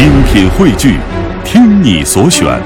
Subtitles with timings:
[0.00, 0.98] 精品汇聚，
[1.44, 2.58] 听你所选，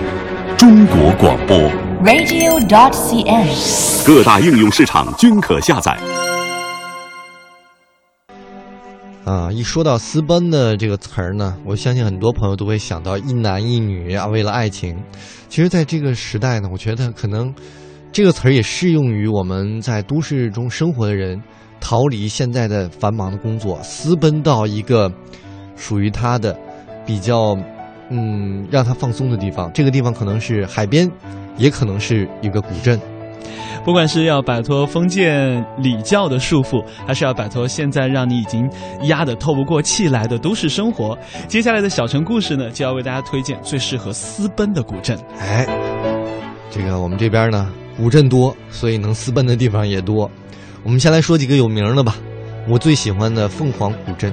[0.57, 1.59] 中国广播。
[2.05, 4.07] radio.dot.cn，。
[4.07, 5.99] 各大应用市场均可下载。
[9.25, 14.97] 啊，一说到私奔的这个词儿呢，我相信很多朋友都会想到一男一女啊，为了爱情。
[15.49, 17.53] 其实，在这个时代呢，我觉得可能
[18.13, 21.43] 这个词儿也适用于我们在都市中生活的人，
[21.81, 25.11] 逃离现在的繁忙的工作，私奔到一个
[25.75, 26.57] 属于他的
[27.07, 27.57] 比较
[28.11, 29.71] 嗯让他放松的地方。
[29.73, 31.11] 这个地方可能是海边，
[31.57, 33.01] 也可能是一个古镇。
[33.85, 38.67] 不管是要摆脱封建礼教的束缚，还是要摆脱现在让你已经
[39.03, 45.19] 压得透不过气来的都市生活，接下来的小城故事呢，就要为大家推荐最适合私奔的古镇。
[45.39, 45.67] 哎，
[46.71, 50.31] 这个我们这边呢，古镇多，所以能私奔的地方也多。
[50.83, 52.17] 我们先来说几个有名的吧。
[52.67, 54.33] 我最喜欢的凤凰古镇，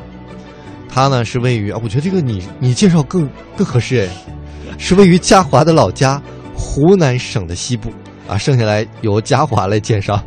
[0.92, 6.22] 它呢是位于啊，我觉得这个你你介绍更更合适哎，是位于嘉华的老家
[6.54, 7.90] 湖南省的西部
[8.28, 8.38] 啊。
[8.38, 10.22] 剩下来由嘉华来介绍。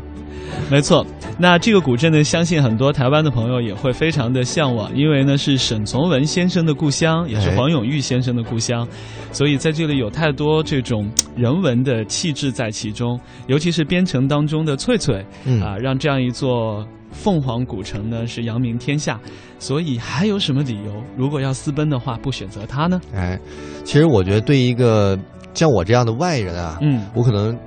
[0.69, 1.05] 没错，
[1.37, 8.87] 那这个古镇呢，相信很多台湾的朋友也会非常的向往，因为呢是沈从文先生的故乡，也是哎黄永玉先生的故乡，
[9.31, 19.19] 所以在这里有太多这种人文的气质在其中，尤其是边城当中的翠翠，嗯啊，让这样一座凤凰古城呢是扬名天下。
[19.57, 23.01] 所以还有什么理由，如果要私奔的话，不选择它呢？
[23.15, 23.39] 哎，
[23.85, 25.17] 其实我觉得对一个
[25.53, 27.57] 像我这样的外人啊，嗯我可能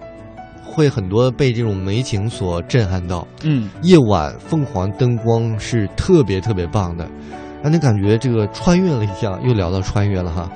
[0.62, 3.26] 会很多被这种美景所震撼到。
[3.42, 7.08] 嗯，夜晚凤凰灯光是特别特别棒的，
[7.62, 9.38] 让你感觉这个穿越了一下。
[9.42, 10.48] 又聊到穿越了哈，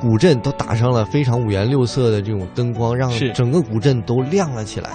[0.00, 4.90] 古镇都打上了非常五颜六色的这种灯光，让整个古镇都亮了起来。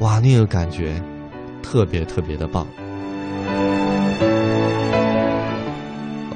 [0.00, 1.02] 哇，那个感觉
[1.68, 2.64] 特别特别的棒。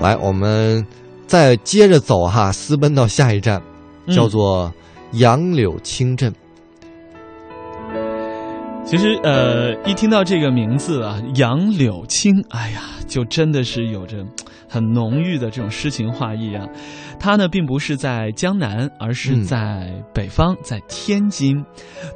[0.00, 0.84] 来，我们
[1.28, 3.62] 再接着走哈，私奔到下一站，
[4.08, 4.72] 叫做
[5.12, 6.34] 杨柳青镇。
[8.84, 14.26] 其实，呃，一听到这个名字啊，杨柳青，哎呀，就真的是有着
[14.70, 16.64] 很浓郁的这种诗情画意啊。
[17.18, 19.44] 它呢，并不是在江南，而是嗯。
[19.44, 21.62] 在北方，在天津，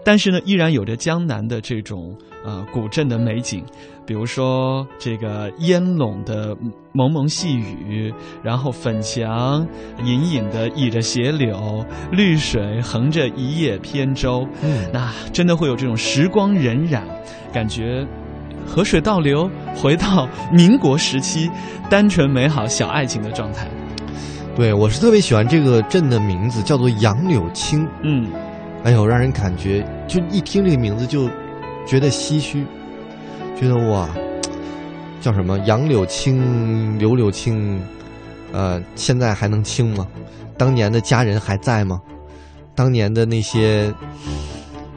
[0.05, 3.65] 但是呢，依然有着江南的这种呃古镇的美景，
[4.07, 6.57] 比如说这个烟笼的
[6.93, 9.67] 蒙蒙细雨，然后粉墙
[10.05, 14.89] 隐隐的倚着斜柳，绿水横着一叶扁舟，嗯。
[14.93, 17.03] 那真的会有这种时光荏苒，
[17.53, 18.07] 感觉
[18.67, 21.51] 河水倒流，回到民国时期
[21.89, 23.67] 单纯美好小爱情的状态。
[24.57, 27.87] 对我是特别喜欢这个镇的名字，叫做杨柳青。
[28.03, 28.31] 嗯，
[28.85, 31.29] 哎呦，让人感觉就一听这个名字就
[31.87, 32.65] 觉得唏嘘，
[33.57, 34.09] 觉得哇，
[35.21, 37.81] 叫什么杨柳青、柳柳青，
[38.53, 40.07] 呃，现在还能青吗？
[40.57, 42.01] 当年的家人还在吗？
[42.77, 43.93] 当年的那些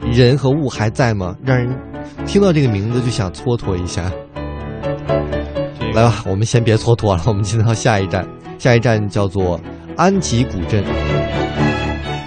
[0.02, 1.36] 人和物还在吗？
[1.44, 1.68] 让人
[2.28, 4.12] 听到这个名字就想蹉跎一下。
[5.94, 8.28] 来吧，我们先别蹉跎了，我们进到下一站。
[8.58, 9.58] 下一站叫做
[9.96, 10.84] 安吉古镇。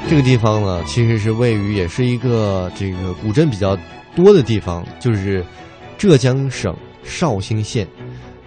[0.09, 3.77] 这个地方呢，其实是位于也是一个这个古镇比较
[4.15, 5.45] 多的地方，就是
[5.99, 7.87] 浙江省绍兴县。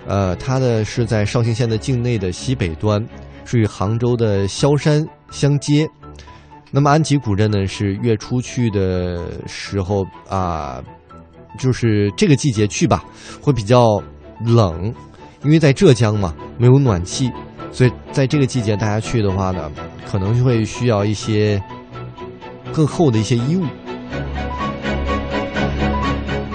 [0.08, 3.00] 呃，它的是在绍兴县的境内的西北端，
[3.44, 5.88] 是与杭州的萧山相接。
[6.72, 10.82] 那么安吉古镇呢，是月初去的时候啊、
[11.58, 13.04] 就是这个季节去吧，
[13.40, 14.02] 会比较
[14.44, 14.94] 冷，
[15.44, 17.30] 因为在浙江嘛，没有暖气，
[17.70, 19.70] 所以在这个季节大家去的话呢，
[20.06, 21.62] 可能就会需要一些
[22.72, 23.64] 更厚的一些衣物。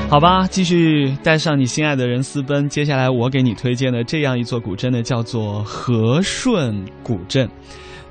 [0.10, 2.68] 好吧，继续带上你心爱的人私奔。
[2.68, 7.48] 接下来我给你推荐的这样一座古镇呢，叫做和顺古镇。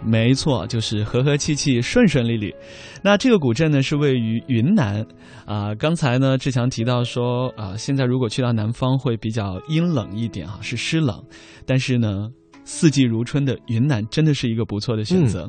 [0.03, 2.55] 没错，就是和和气气、顺顺利利。
[3.03, 5.05] 那这个古镇呢，是位于云南
[5.45, 11.23] 啊、刚才呢，志强提到说啊、现在如果去到南方会比较阴冷一点啊，是湿冷。
[11.67, 12.29] 但是呢，
[12.65, 15.49] 四季如春的云南真的是一个不错的选择。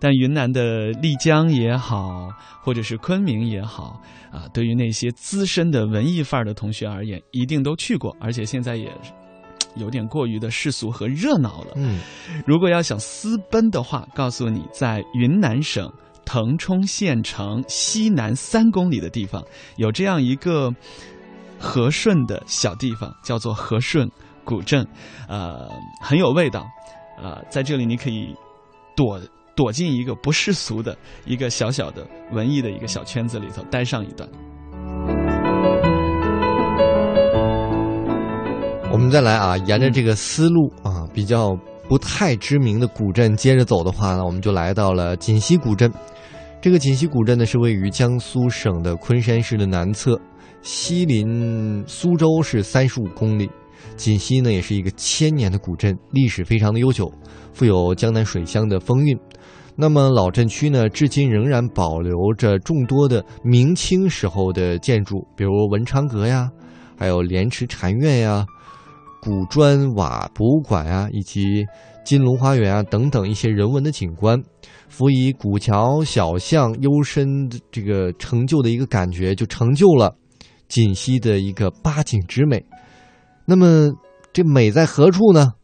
[0.00, 2.28] 但云南的丽江也好，
[2.60, 8.92] 或者是昆明也好，啊，对于那些资深的文艺范儿的同学而言，一定都去过，而且现在也
[9.76, 11.72] 有点过于的世俗和热闹了。
[11.76, 12.00] 嗯，
[12.46, 15.90] 如果要想私奔的话，告诉你，在云南省
[16.24, 19.42] 腾冲县城西南三公里的地方，
[19.76, 20.72] 有这样一个
[21.58, 24.10] 和顺的小地方，叫做和顺
[24.44, 24.86] 古镇，
[25.28, 25.68] 呃，
[26.00, 26.66] 很有味道。
[27.22, 28.34] 呃，在这里你可以
[28.96, 29.20] 躲
[29.54, 34.28] 躲进一个不世俗的一个小小的文艺的一个小圈子里头待上一段。
[38.94, 41.58] 我们再来啊，沿着这个思路啊，比较
[41.88, 45.92] 不太知名的古镇接着走的话呢，我们就来到了锦溪古镇。
[46.62, 50.16] 这个锦溪古镇呢，是位于江苏省的昆山市的南侧，
[50.62, 53.50] 西临苏州是三十五公里。
[53.96, 57.12] 锦溪呢，也是一个千年的古镇，历史非常的悠久，
[57.52, 59.18] 富有江南水乡的风韵。
[59.74, 66.48] 那么老镇区呢，至今仍然保留着众多的明清时候的建筑，比如文昌阁呀，
[66.96, 68.46] 还有莲池禅院呀、
[69.24, 71.64] 古砖瓦博物馆啊，以及
[72.04, 74.38] 金龙花园啊等等一些人文的景观，
[74.88, 80.14] 辅以古桥小巷幽深的这个成就的一个感觉，就成就了
[80.68, 82.62] 锦溪的一个八景之美。
[83.46, 83.90] 那么
[84.34, 85.54] 这美在何处呢？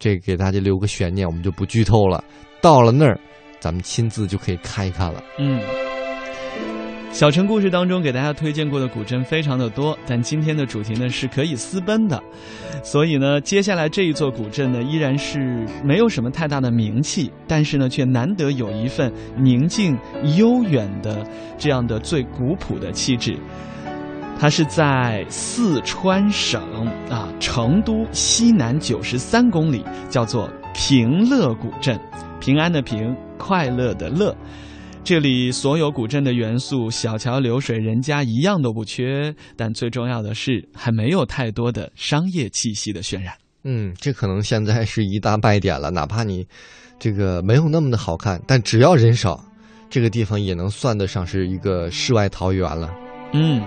[0.00, 2.24] 这给大家留个悬念，我们就不剧透了。
[2.60, 3.18] 到了那儿。
[3.60, 5.20] 咱们亲自就可以看一看了。
[5.36, 5.60] 嗯，
[7.10, 12.22] 小城故事当中给大家推荐过的古镇非常的多，但今天的主题呢是可以私奔的，
[12.84, 19.98] 所以呢，接下来这一座古镇呢依然是没有什么太大的名气，但是呢却难得有一份宁静
[20.36, 21.26] 悠远的
[21.56, 23.36] 这样的最古朴的气质。
[24.38, 26.62] 它是在四川省
[27.10, 31.98] 啊成都西南九十三公里，叫做平乐古镇，
[32.38, 33.16] 平安的平。
[33.40, 34.36] 快乐的乐，
[35.08, 39.34] 这里所有古镇的元素，小桥流水人家一样都不缺。
[39.56, 43.32] 但最重要的是，还没有太多的商业气息的渲染。
[43.64, 45.90] 嗯，这可能现在是一大败点了。
[45.90, 46.46] 哪怕你
[46.98, 49.42] 这个没有那么的好看，但只要人少，
[49.88, 52.92] 这个地方也能算得上是一个世外桃源了。
[53.32, 53.62] 嗯，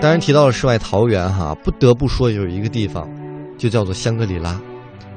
[0.00, 3.06] 当然提到了世外桃源哈，不得不说有一个地方，
[3.58, 4.58] 就叫做香格里拉。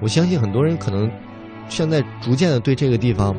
[0.02, 1.10] 我相信很多人可能。
[1.70, 3.36] 现在逐渐的对这个地方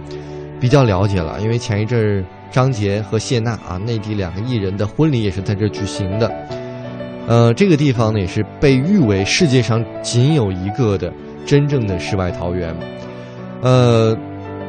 [0.61, 6.31] 比较了解了，因为前一阵张杰和谢娜啊，内地两个艺人的婚礼也是在这举行的。
[7.27, 11.13] 呃，这个地方呢也是被誉为世界上仅有一个的
[11.45, 12.75] 真正的世外桃源。
[13.61, 14.17] 呃，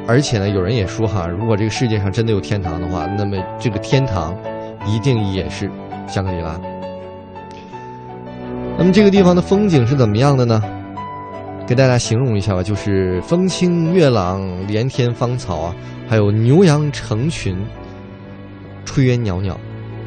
[0.07, 4.35] 而且呢，有人也说哈，如果这个世界上真的有天堂的话，那么这个天堂
[4.85, 5.69] 一定也是
[6.07, 6.59] 香格里拉。
[8.77, 10.61] 那么这个地方的风景是怎么样的呢？
[11.69, 15.75] 给大家形容一下吧，就是风清月朗，连天芳草啊，
[16.07, 17.55] 还有牛羊成群，
[18.87, 19.55] 炊烟袅袅，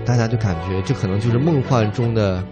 [0.04, 2.42] 大家就感觉这可能就是梦幻中的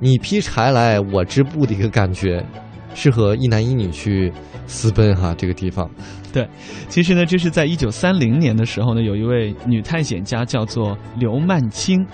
[0.00, 2.44] 你劈柴来我织布的一个感觉，
[2.92, 4.30] 适合一男一女去
[4.66, 5.34] 私奔哈。
[5.38, 5.90] 这个地方，
[6.30, 6.46] 对，
[6.90, 12.06] 其实呢，这是在一九三零年的时候呢，有一位女探险家叫做刘曼青。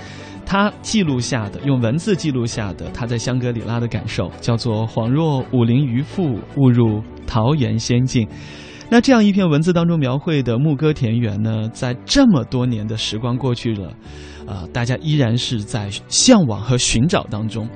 [0.53, 8.29] 他记录下的，用文字记录下的他在香格里拉的感受，叫做“恍若武陵渔父，误入桃源仙境”。
[8.91, 13.89] 那这样一篇文字当中描绘的牧歌田园呢，在这么多年的时光过去了，
[14.47, 17.67] 啊，大家依然是在向往和寻找当中。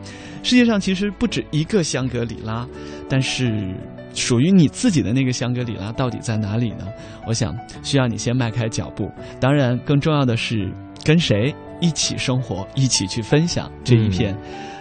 [0.42, 2.68] 世界上其实不止一个香格里拉，
[3.08, 3.74] 但是
[4.12, 6.86] 属于你自己的那个香格里拉到底在哪里呢？
[7.26, 9.10] 我想需要你先迈开脚步。
[9.40, 10.70] 当然，更重要的是
[11.02, 11.54] 跟谁。
[11.80, 14.36] 一起生活，一起去分享这一片，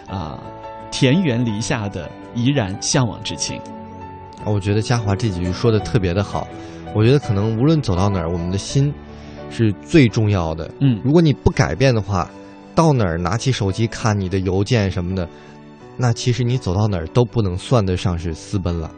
[0.07, 0.39] 啊，
[0.91, 3.59] 田园篱下的怡然向往之情。
[4.45, 6.47] 我觉得嘉华这几句说的特别的好。
[6.93, 8.93] 我觉得可能无论走到哪儿，我们的心
[9.49, 10.71] 是最重要的。
[10.79, 12.29] 嗯，如果你不改变的话，
[12.73, 15.27] 到哪儿拿起手机看你的邮件什么的，
[15.97, 18.89] 那其实你走到哪儿都不能算得上是私奔了。